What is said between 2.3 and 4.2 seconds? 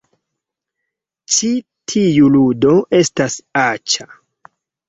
ludo estas aĉa